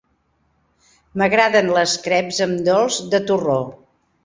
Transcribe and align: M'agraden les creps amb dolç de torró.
M'agraden 1.21 1.69
les 1.77 1.95
creps 2.07 2.41
amb 2.47 2.65
dolç 2.71 3.01
de 3.15 3.23
torró. 3.31 3.63